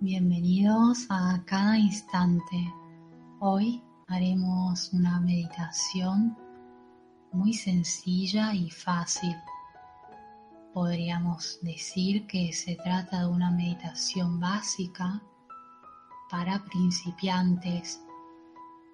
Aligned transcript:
Bienvenidos 0.00 1.06
a 1.08 1.42
cada 1.46 1.78
instante. 1.78 2.70
Hoy 3.40 3.82
haremos 4.08 4.92
una 4.92 5.18
meditación 5.20 6.36
muy 7.32 7.54
sencilla 7.54 8.52
y 8.52 8.68
fácil. 8.70 9.34
Podríamos 10.74 11.58
decir 11.62 12.26
que 12.26 12.52
se 12.52 12.76
trata 12.76 13.20
de 13.20 13.28
una 13.28 13.50
meditación 13.50 14.38
básica 14.38 15.22
para 16.30 16.62
principiantes 16.64 17.98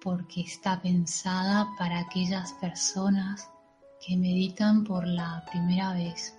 porque 0.01 0.39
está 0.39 0.81
pensada 0.81 1.67
para 1.77 1.99
aquellas 1.99 2.53
personas 2.53 3.51
que 4.07 4.15
meditan 4.15 4.85
por 4.85 5.05
la 5.05 5.43
primera 5.51 5.91
vez. 5.95 6.33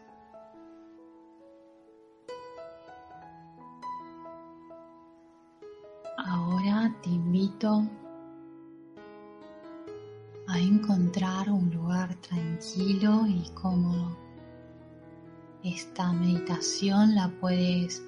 A 10.47 10.59
encontrar 10.59 11.51
un 11.51 11.71
lugar 11.73 12.15
tranquilo 12.17 13.27
y 13.27 13.49
cómodo. 13.51 14.17
Esta 15.63 16.13
meditación 16.13 17.15
la 17.15 17.29
puedes 17.41 18.03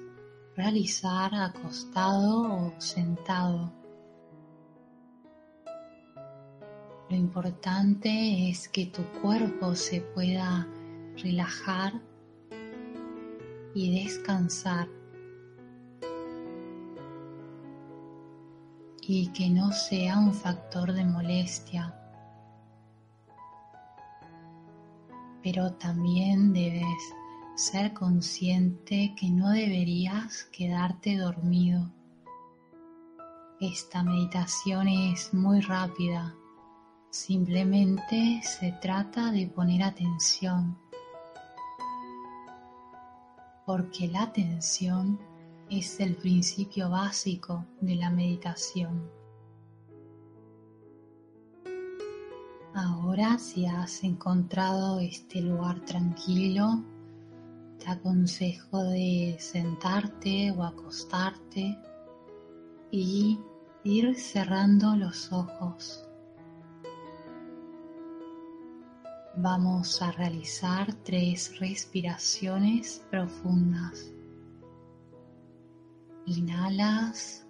realizar 0.55 1.33
acostado 1.33 2.41
o 2.41 2.73
sentado. 2.77 3.71
Lo 7.09 7.15
importante 7.15 8.49
es 8.49 8.67
que 8.67 8.87
tu 8.87 9.01
cuerpo 9.21 9.75
se 9.75 10.01
pueda 10.01 10.67
relajar 11.15 11.93
y 13.73 14.03
descansar 14.03 14.89
y 19.09 19.27
que 19.27 19.49
no 19.49 19.71
sea 19.71 20.19
un 20.19 20.33
factor 20.33 20.91
de 20.91 21.05
molestia. 21.05 21.95
Pero 25.41 25.71
también 25.73 26.51
debes 26.51 27.15
ser 27.55 27.93
consciente 27.93 29.15
que 29.17 29.29
no 29.29 29.49
deberías 29.49 30.43
quedarte 30.51 31.15
dormido. 31.15 31.89
Esta 33.61 34.03
meditación 34.03 34.89
es 34.89 35.33
muy 35.33 35.61
rápida. 35.61 36.35
Simplemente 37.09 38.41
se 38.43 38.73
trata 38.73 39.31
de 39.31 39.47
poner 39.47 39.83
atención. 39.83 40.77
Porque 43.65 44.09
la 44.09 44.23
atención 44.23 45.17
es 45.69 45.99
el 45.99 46.15
principio 46.15 46.89
básico 46.89 47.65
de 47.81 47.95
la 47.95 48.09
meditación. 48.09 49.09
Ahora 52.73 53.37
si 53.37 53.65
has 53.65 54.03
encontrado 54.03 54.99
este 54.99 55.41
lugar 55.41 55.83
tranquilo, 55.85 56.83
te 57.79 57.89
aconsejo 57.89 58.83
de 58.83 59.35
sentarte 59.39 60.51
o 60.51 60.63
acostarte 60.63 61.77
y 62.91 63.39
ir 63.83 64.15
cerrando 64.15 64.95
los 64.95 65.31
ojos. 65.33 66.03
Vamos 69.37 70.01
a 70.01 70.11
realizar 70.11 70.93
tres 71.03 71.59
respiraciones 71.59 73.03
profundas. 73.11 74.16
Inhalas 76.27 77.47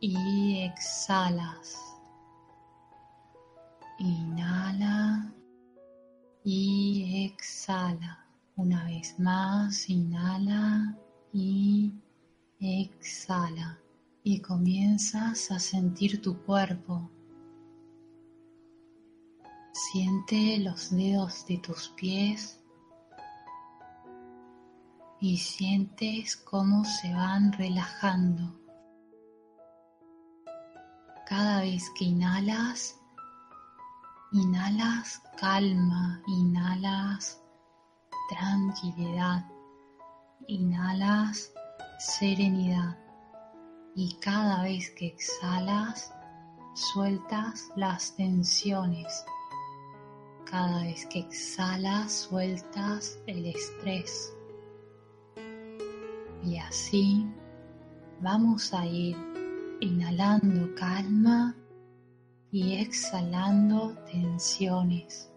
y 0.00 0.60
exhalas. 0.60 1.76
Inhala 3.98 5.34
y 6.44 7.26
exhala. 7.26 8.24
Una 8.54 8.84
vez 8.84 9.18
más, 9.18 9.90
inhala 9.90 10.96
y 11.32 11.92
exhala. 12.60 13.80
Y 14.22 14.38
comienzas 14.38 15.50
a 15.50 15.58
sentir 15.58 16.22
tu 16.22 16.40
cuerpo. 16.44 17.10
Siente 19.72 20.58
los 20.58 20.94
dedos 20.94 21.44
de 21.48 21.58
tus 21.58 21.88
pies 21.96 22.61
y 25.22 25.36
sientes 25.36 26.36
cómo 26.36 26.84
se 26.84 27.14
van 27.14 27.52
relajando. 27.52 28.58
Cada 31.28 31.60
vez 31.60 31.88
que 31.96 32.06
inhalas, 32.06 33.00
inhalas 34.32 35.22
calma, 35.38 36.20
inhalas 36.26 37.40
tranquilidad, 38.28 39.46
inhalas 40.48 41.52
serenidad 42.00 42.98
y 43.94 44.16
cada 44.16 44.64
vez 44.64 44.90
que 44.90 45.06
exhalas, 45.06 46.12
sueltas 46.74 47.70
las 47.76 48.16
tensiones. 48.16 49.24
Cada 50.50 50.82
vez 50.82 51.06
que 51.06 51.20
exhalas, 51.20 52.12
sueltas 52.12 53.20
el 53.28 53.46
estrés. 53.46 54.34
Y 56.44 56.58
así 56.58 57.26
vamos 58.20 58.74
a 58.74 58.84
ir 58.84 59.16
inhalando 59.80 60.74
calma 60.74 61.56
y 62.50 62.74
exhalando 62.74 63.94
tensiones. 64.10 65.32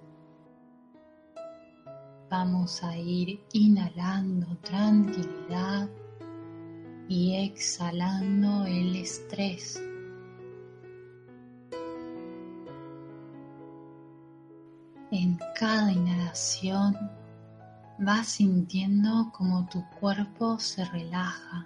Vamos 2.29 2.83
a 2.83 2.97
ir 2.97 3.39
inhalando 3.53 4.57
tranquilidad 4.57 5.89
y 7.07 7.35
exhalando 7.35 8.65
el 8.65 8.95
estrés. 8.95 9.81
En 15.11 15.37
cada 15.57 15.91
inhalación 15.91 16.97
Vas 17.97 18.27
sintiendo 18.27 19.31
como 19.31 19.67
tu 19.67 19.81
cuerpo 19.99 20.59
se 20.59 20.83
relaja. 20.83 21.65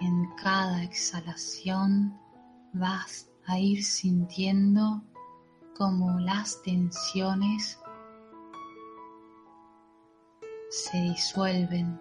En 0.00 0.28
cada 0.42 0.82
exhalación 0.82 2.18
vas 2.72 3.30
a 3.46 3.58
ir 3.58 3.84
sintiendo 3.84 5.04
como 5.76 6.18
las 6.18 6.60
tensiones 6.62 7.78
se 10.68 11.00
disuelven. 11.00 12.00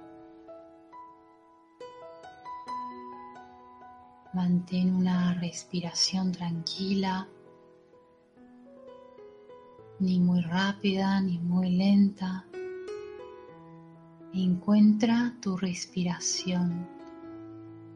Mantén 4.34 4.96
una 4.96 5.36
respiración 5.36 6.32
tranquila, 6.32 7.28
ni 10.00 10.20
muy 10.20 10.42
rápida 10.42 11.22
ni 11.22 11.38
muy 11.38 11.70
lenta. 11.70 12.48
Encuentra 14.36 15.36
tu 15.40 15.56
respiración, 15.58 16.88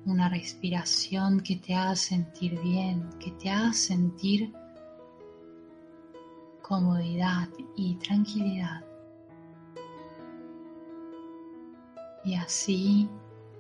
una 0.06 0.30
respiración 0.30 1.40
que 1.40 1.56
te 1.56 1.74
haga 1.74 1.96
sentir 1.96 2.62
bien, 2.62 3.10
que 3.20 3.32
te 3.32 3.50
haga 3.50 3.74
sentir 3.74 4.54
comodidad 6.62 7.50
y 7.76 7.96
tranquilidad. 7.96 8.86
Y 12.24 12.36
así 12.36 13.10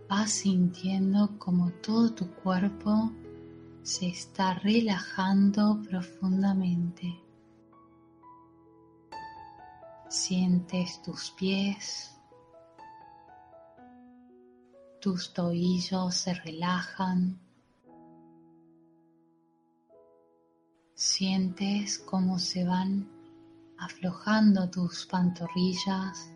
vas 0.07 0.29
sintiendo 0.29 1.39
como 1.39 1.71
todo 1.71 2.13
tu 2.13 2.29
cuerpo 2.31 3.11
se 3.81 4.09
está 4.09 4.53
relajando 4.53 5.81
profundamente. 5.89 7.19
Sientes 10.09 11.01
tus 11.01 11.31
pies, 11.31 12.16
tus 15.07 15.31
tobillos 15.31 16.15
se 16.15 16.33
relajan. 16.33 17.39
Sientes 20.95 21.99
cómo 21.99 22.37
se 22.37 22.65
van 22.65 23.07
aflojando 23.79 24.69
tus 24.69 25.05
pantorrillas. 25.05 26.33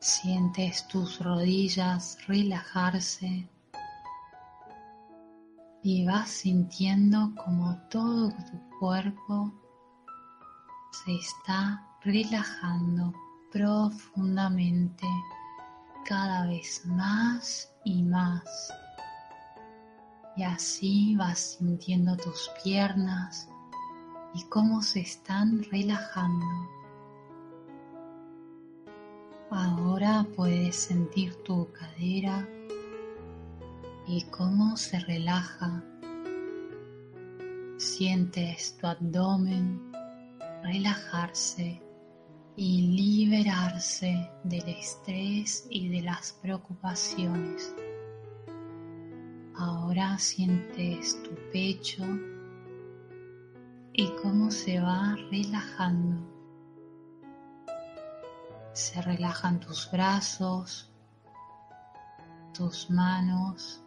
Sientes 0.00 0.86
tus 0.88 1.18
rodillas 1.18 2.18
relajarse 2.26 3.48
y 5.82 6.04
vas 6.04 6.28
sintiendo 6.28 7.32
como 7.42 7.74
todo 7.88 8.28
tu 8.28 8.78
cuerpo 8.78 9.50
se 10.90 11.14
está 11.14 11.88
relajando 12.02 13.14
profundamente 13.50 15.06
cada 16.04 16.46
vez 16.46 16.82
más 16.86 17.72
y 17.84 18.02
más. 18.02 18.72
Y 20.36 20.42
así 20.42 21.16
vas 21.16 21.56
sintiendo 21.58 22.16
tus 22.16 22.50
piernas 22.62 23.48
y 24.34 24.44
cómo 24.44 24.82
se 24.82 25.00
están 25.00 25.64
relajando. 25.70 26.46
Ahora 29.50 30.26
puedes 30.36 30.76
sentir 30.76 31.34
tu 31.42 31.70
cadera 31.72 32.46
y 34.06 34.22
cómo 34.30 34.76
se 34.76 35.00
relaja. 35.00 35.82
Sientes 37.78 38.76
tu 38.76 38.86
abdomen 38.86 39.92
relajarse 40.62 41.82
y 42.60 42.88
liberarse 42.88 44.28
del 44.42 44.68
estrés 44.68 45.64
y 45.70 45.90
de 45.90 46.02
las 46.02 46.32
preocupaciones. 46.42 47.72
Ahora 49.54 50.18
sientes 50.18 51.22
tu 51.22 51.36
pecho 51.52 52.02
y 53.92 54.10
cómo 54.20 54.50
se 54.50 54.80
va 54.80 55.14
relajando. 55.30 56.20
Se 58.72 59.02
relajan 59.02 59.60
tus 59.60 59.88
brazos, 59.92 60.92
tus 62.52 62.90
manos, 62.90 63.84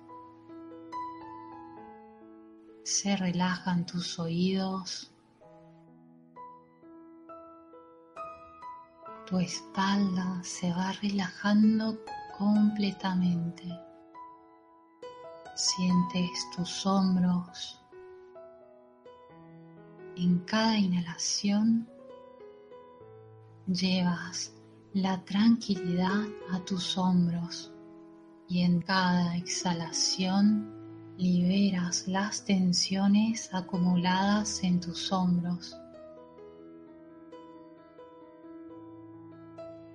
se 2.85 3.17
relajan 3.17 3.85
tus 3.85 4.17
oídos, 4.17 5.11
tu 9.31 9.39
espalda 9.39 10.42
se 10.44 10.69
va 10.74 10.92
relajando 11.01 11.98
completamente. 12.38 13.63
Sientes 15.56 16.50
tus 16.54 16.86
hombros. 16.86 17.80
En 20.18 20.39
cada 20.39 20.78
inhalación 20.78 21.88
llevas 23.68 24.54
la 24.92 25.24
tranquilidad 25.24 26.27
a 26.51 26.60
tus 26.66 26.98
hombros 26.98 27.72
y 28.50 28.63
en 28.63 28.81
cada 28.81 29.38
exhalación 29.38 31.16
liberas 31.18 32.06
las 32.06 32.44
tensiones 32.44 33.50
acumuladas 33.54 34.62
en 34.62 34.81
tus 34.81 35.10
hombros. 35.13 35.81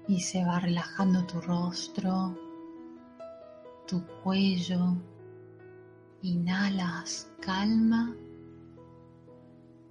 Y 0.08 0.20
se 0.20 0.44
va 0.44 0.60
relajando 0.60 1.26
tu 1.26 1.40
rostro, 1.40 2.38
tu 3.86 4.04
cuello, 4.22 4.96
Inhalas 6.22 7.30
calma 7.40 8.16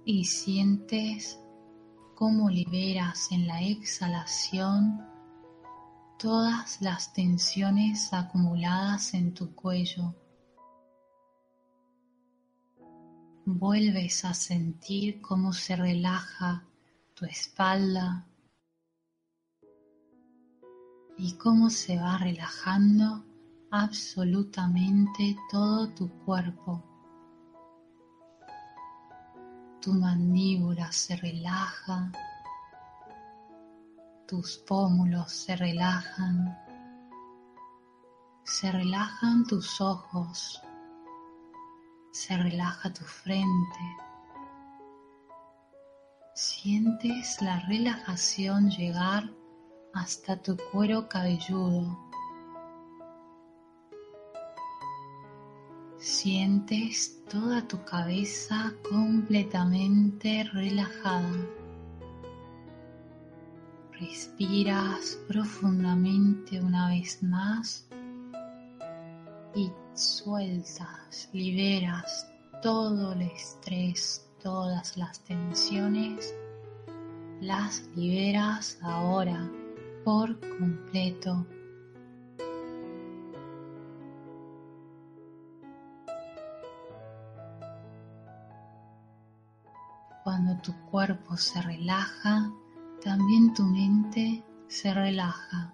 y 0.04 0.24
sientes 0.24 1.38
cómo 2.14 2.50
liberas 2.50 3.30
en 3.32 3.46
la 3.46 3.62
exhalación 3.62 5.06
todas 6.18 6.82
las 6.82 7.12
tensiones 7.12 8.12
acumuladas 8.12 9.14
en 9.14 9.34
tu 9.34 9.54
cuello. 9.54 10.14
Vuelves 13.44 14.24
a 14.24 14.34
sentir 14.34 15.20
cómo 15.20 15.52
se 15.52 15.76
relaja 15.76 16.64
tu 17.14 17.24
espalda 17.24 18.26
y 21.18 21.32
cómo 21.34 21.70
se 21.70 21.98
va 21.98 22.18
relajando 22.18 23.24
absolutamente 23.70 25.36
todo 25.50 25.88
tu 25.90 26.08
cuerpo. 26.24 26.82
Tu 29.80 29.92
mandíbula 29.92 30.90
se 30.92 31.16
relaja, 31.16 32.12
tus 34.26 34.58
pómulos 34.58 35.32
se 35.32 35.56
relajan, 35.56 36.58
se 38.44 38.72
relajan 38.72 39.46
tus 39.46 39.80
ojos, 39.80 40.60
se 42.10 42.36
relaja 42.36 42.92
tu 42.92 43.04
frente. 43.04 43.96
Sientes 46.34 47.40
la 47.40 47.60
relajación 47.60 48.68
llegar 48.70 49.30
hasta 49.96 50.36
tu 50.36 50.56
cuero 50.70 51.08
cabelludo 51.08 52.06
Sientes 55.98 57.24
toda 57.28 57.66
tu 57.66 57.82
cabeza 57.84 58.72
completamente 58.88 60.44
relajada. 60.52 61.34
Respiras 63.98 65.18
profundamente 65.26 66.60
una 66.60 66.90
vez 66.90 67.22
más 67.22 67.88
y 69.54 69.72
sueltas, 69.94 71.28
liberas 71.32 72.30
todo 72.62 73.14
el 73.14 73.22
estrés, 73.22 74.30
todas 74.42 74.96
las 74.96 75.18
tensiones, 75.24 76.34
las 77.40 77.82
liberas 77.96 78.78
ahora 78.82 79.50
por 80.06 80.38
completo 80.38 81.44
Cuando 90.22 90.60
tu 90.60 90.72
cuerpo 90.90 91.36
se 91.36 91.60
relaja, 91.62 92.52
también 93.02 93.52
tu 93.54 93.62
mente 93.64 94.44
se 94.68 94.92
relaja. 94.92 95.72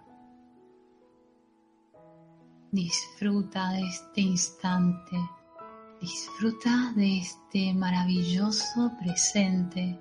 Disfruta 2.70 3.72
de 3.72 3.80
este 3.80 4.20
instante, 4.20 5.16
disfruta 6.00 6.92
de 6.96 7.18
este 7.18 7.74
maravilloso 7.74 8.92
presente. 8.98 9.98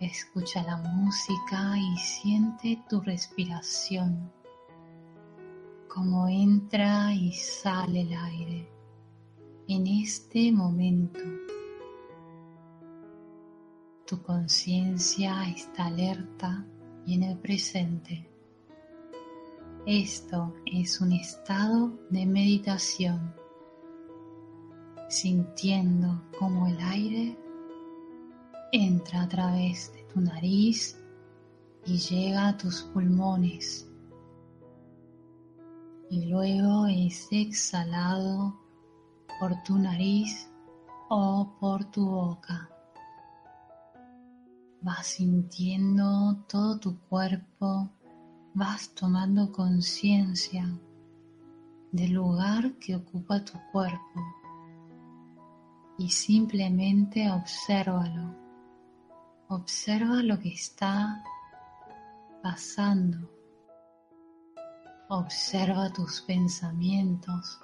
Escucha 0.00 0.62
la 0.62 0.76
música 0.76 1.76
y 1.76 1.96
siente 1.96 2.84
tu 2.88 3.00
respiración, 3.00 4.30
como 5.92 6.28
entra 6.28 7.12
y 7.12 7.32
sale 7.32 8.02
el 8.02 8.12
aire 8.12 8.70
en 9.66 9.88
este 9.88 10.52
momento. 10.52 11.18
Tu 14.06 14.22
conciencia 14.22 15.48
está 15.48 15.86
alerta 15.86 16.64
y 17.04 17.14
en 17.14 17.24
el 17.24 17.38
presente. 17.38 18.24
Esto 19.84 20.54
es 20.64 21.00
un 21.00 21.10
estado 21.10 21.90
de 22.08 22.24
meditación, 22.24 23.34
sintiendo 25.08 26.22
cómo 26.38 26.68
el 26.68 26.78
aire 26.78 27.47
entra 28.72 29.22
a 29.22 29.28
través 29.28 29.92
de 29.92 30.02
tu 30.04 30.20
nariz 30.20 30.98
y 31.86 31.98
llega 31.98 32.48
a 32.48 32.56
tus 32.56 32.82
pulmones 32.82 33.88
y 36.10 36.26
luego 36.26 36.86
es 36.86 37.28
exhalado 37.30 38.58
por 39.38 39.62
tu 39.62 39.78
nariz 39.78 40.50
o 41.10 41.54
por 41.60 41.84
tu 41.86 42.06
boca. 42.06 42.70
Vas 44.80 45.06
sintiendo 45.06 46.44
todo 46.48 46.78
tu 46.78 46.98
cuerpo, 47.08 47.90
vas 48.54 48.94
tomando 48.94 49.52
conciencia 49.52 50.68
del 51.92 52.12
lugar 52.12 52.72
que 52.78 52.96
ocupa 52.96 53.44
tu 53.44 53.58
cuerpo 53.72 54.20
y 55.98 56.10
simplemente 56.10 57.30
obsérvalo. 57.30 58.47
Observa 59.48 60.22
lo 60.22 60.38
que 60.38 60.50
está 60.50 61.22
pasando 62.42 63.38
Observa 65.10 65.90
tus 65.90 66.20
pensamientos, 66.20 67.58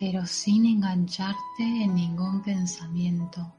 pero 0.00 0.26
sin 0.26 0.66
engancharte 0.66 1.62
en 1.62 1.94
ningún 1.94 2.42
pensamiento. 2.42 3.54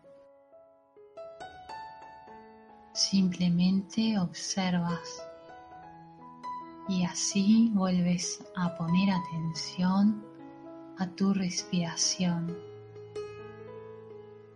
Simplemente 2.92 4.20
observas 4.20 5.26
y 6.90 7.06
así 7.06 7.72
vuelves 7.74 8.44
a 8.58 8.76
poner 8.76 9.12
atención 9.12 10.22
a 10.98 11.08
tu 11.08 11.34
respiración. 11.34 12.54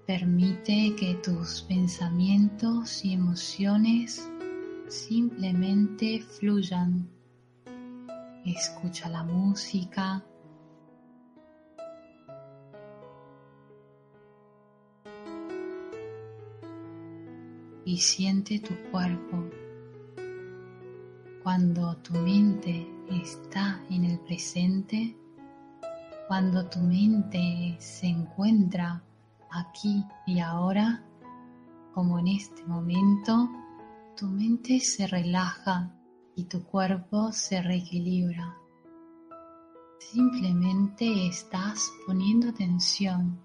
Permite 0.06 0.94
que 0.98 1.16
tus 1.24 1.62
pensamientos 1.62 3.06
y 3.06 3.14
emociones 3.14 4.30
simplemente 4.90 6.20
fluyan. 6.20 7.08
Escucha 8.44 9.08
la 9.08 9.24
música. 9.24 10.22
Y 17.86 17.98
siente 17.98 18.60
tu 18.60 18.76
cuerpo. 18.92 19.46
Cuando 21.44 21.96
tu 21.98 22.14
mente 22.16 22.86
está 23.10 23.82
en 23.90 24.04
el 24.04 24.20
presente, 24.20 25.16
cuando 26.28 26.66
tu 26.70 26.80
mente 26.80 27.78
se 27.80 28.08
encuentra 28.08 29.02
aquí 29.54 30.04
y 30.26 30.40
ahora, 30.40 31.04
como 31.94 32.20
en 32.20 32.28
este 32.28 32.64
momento, 32.66 33.50
tu 34.18 34.28
mente 34.28 34.80
se 34.80 35.08
relaja 35.08 35.92
y 36.36 36.46
tu 36.46 36.64
cuerpo 36.64 37.32
se 37.32 37.62
reequilibra. 37.62 38.58
Simplemente 40.00 41.28
estás 41.28 41.92
poniendo 42.06 42.50
atención 42.50 43.40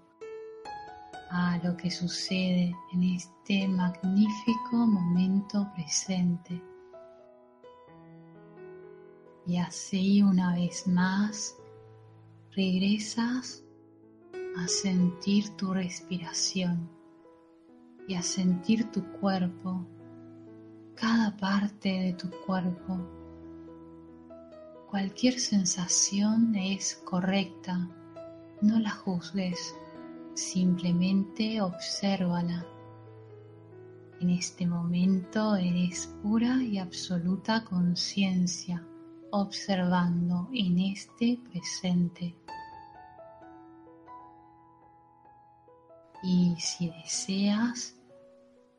a 1.29 1.59
lo 1.63 1.77
que 1.77 1.91
sucede 1.91 2.75
en 2.91 3.03
este 3.03 3.67
magnífico 3.67 4.75
momento 4.75 5.69
presente. 5.75 6.61
Y 9.45 9.57
así 9.57 10.21
una 10.21 10.55
vez 10.55 10.87
más 10.87 11.55
regresas 12.55 13.63
a 14.57 14.67
sentir 14.67 15.49
tu 15.57 15.73
respiración 15.73 16.89
y 18.07 18.15
a 18.15 18.21
sentir 18.21 18.91
tu 18.91 19.03
cuerpo 19.19 19.85
cada 20.99 21.35
parte 21.37 21.89
de 21.89 22.13
tu 22.13 22.29
cuerpo. 22.45 22.99
Cualquier 24.89 25.39
sensación 25.39 26.55
es 26.55 26.95
correcta, 27.05 27.87
no 28.61 28.79
la 28.79 28.89
juzgues, 28.89 29.75
simplemente 30.33 31.61
obsérvala. 31.61 32.65
En 34.19 34.29
este 34.31 34.67
momento 34.67 35.55
eres 35.55 36.07
pura 36.21 36.61
y 36.61 36.79
absoluta 36.79 37.63
conciencia, 37.63 38.85
observando 39.31 40.49
en 40.51 40.79
este 40.79 41.39
presente. 41.49 42.35
Y 46.21 46.55
si 46.57 46.89
deseas, 46.89 47.95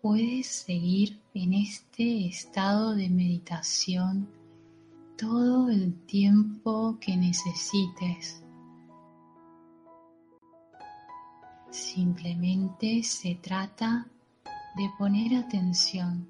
puedes 0.02 0.46
seguir 0.46 1.20
en 1.34 1.54
este 1.54 2.26
estado 2.26 2.94
de 2.94 3.08
meditación 3.08 4.28
todo 5.16 5.68
el 5.68 5.94
tiempo 6.06 6.98
que 7.00 7.16
necesites. 7.16 8.42
Simplemente 11.70 13.02
se 13.02 13.36
trata 13.36 14.06
de 14.76 14.90
poner 14.98 15.36
atención. 15.36 16.28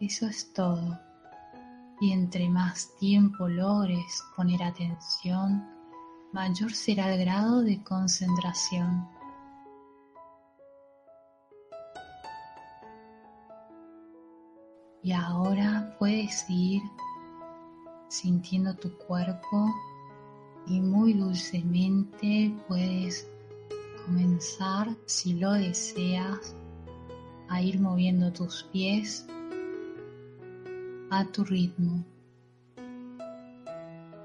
Eso 0.00 0.26
es 0.26 0.52
todo. 0.52 0.98
Y 2.00 2.12
entre 2.12 2.48
más 2.48 2.90
tiempo 2.98 3.48
logres 3.48 4.22
poner 4.36 4.62
atención, 4.62 5.66
mayor 6.32 6.72
será 6.72 7.12
el 7.12 7.20
grado 7.20 7.62
de 7.62 7.82
concentración. 7.82 9.13
Y 15.04 15.12
ahora 15.12 15.94
puedes 15.98 16.46
ir 16.48 16.80
sintiendo 18.08 18.74
tu 18.74 18.90
cuerpo 18.96 19.70
y 20.66 20.80
muy 20.80 21.12
dulcemente 21.12 22.56
puedes 22.66 23.28
comenzar, 24.06 24.96
si 25.04 25.34
lo 25.34 25.52
deseas, 25.52 26.56
a 27.50 27.60
ir 27.60 27.80
moviendo 27.80 28.32
tus 28.32 28.62
pies 28.72 29.26
a 31.10 31.22
tu 31.26 31.44
ritmo. 31.44 32.02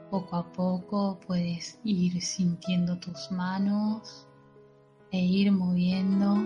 Poco 0.09 0.38
a 0.38 0.50
poco 0.53 1.19
puedes 1.27 1.77
ir 1.83 2.21
sintiendo 2.21 2.98
tus 3.00 3.29
manos 3.31 4.25
e 5.12 5.19
ir 5.19 5.51
moviendo 5.51 6.38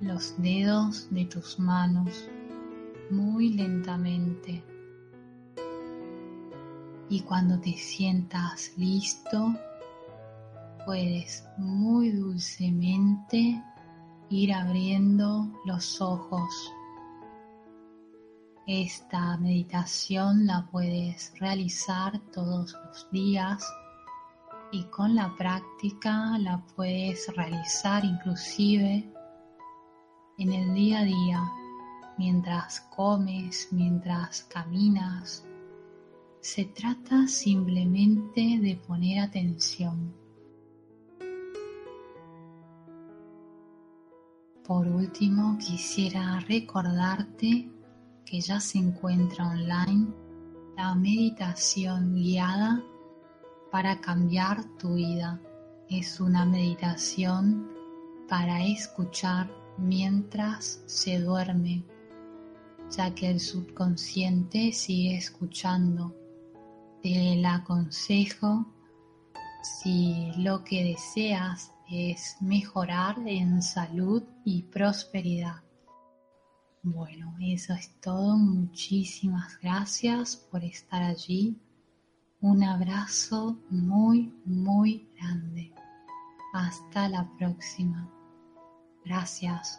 los 0.00 0.40
dedos 0.40 1.06
de 1.10 1.26
tus 1.26 1.58
manos 1.58 2.30
muy 3.10 3.50
lentamente. 3.50 4.64
Y 7.08 7.20
cuando 7.20 7.60
te 7.60 7.72
sientas 7.74 8.72
listo, 8.76 9.54
puedes 10.84 11.44
muy 11.56 12.10
dulcemente 12.10 13.62
ir 14.28 14.52
abriendo 14.52 15.48
los 15.64 16.00
ojos. 16.00 16.72
Esta 18.66 19.36
meditación 19.36 20.46
la 20.46 20.66
puedes 20.72 21.32
realizar 21.38 22.18
todos 22.32 22.72
los 22.84 23.08
días 23.12 23.64
y 24.72 24.84
con 24.84 25.14
la 25.14 25.32
práctica 25.36 26.36
la 26.38 26.64
puedes 26.74 27.32
realizar 27.36 28.04
inclusive 28.04 29.08
en 30.38 30.52
el 30.52 30.74
día 30.74 31.00
a 31.00 31.04
día 31.04 31.52
mientras 32.16 32.80
comes, 32.94 33.68
mientras 33.70 34.42
caminas. 34.44 35.44
Se 36.40 36.64
trata 36.64 37.26
simplemente 37.26 38.58
de 38.60 38.76
poner 38.86 39.20
atención. 39.20 40.14
Por 44.66 44.88
último, 44.88 45.58
quisiera 45.58 46.40
recordarte 46.40 47.70
que 48.24 48.40
ya 48.40 48.58
se 48.58 48.78
encuentra 48.78 49.48
online 49.48 50.08
la 50.76 50.94
meditación 50.94 52.14
guiada 52.14 52.82
para 53.70 54.00
cambiar 54.00 54.64
tu 54.78 54.94
vida. 54.94 55.40
Es 55.88 56.20
una 56.20 56.44
meditación 56.44 57.68
para 58.28 58.64
escuchar 58.64 59.48
mientras 59.78 60.82
se 60.86 61.20
duerme 61.20 61.84
ya 62.90 63.14
que 63.14 63.30
el 63.30 63.40
subconsciente 63.40 64.72
sigue 64.72 65.16
escuchando. 65.16 66.14
Te 67.02 67.36
la 67.36 67.56
aconsejo 67.56 68.66
si 69.62 70.32
lo 70.38 70.64
que 70.64 70.84
deseas 70.84 71.72
es 71.90 72.36
mejorar 72.40 73.16
en 73.26 73.62
salud 73.62 74.22
y 74.44 74.62
prosperidad. 74.62 75.62
Bueno, 76.82 77.34
eso 77.40 77.74
es 77.74 78.00
todo. 78.00 78.36
Muchísimas 78.36 79.58
gracias 79.60 80.36
por 80.36 80.62
estar 80.64 81.02
allí. 81.02 81.60
Un 82.40 82.62
abrazo 82.62 83.58
muy, 83.70 84.32
muy 84.44 85.08
grande. 85.16 85.72
Hasta 86.52 87.08
la 87.08 87.28
próxima. 87.36 88.08
Gracias. 89.04 89.78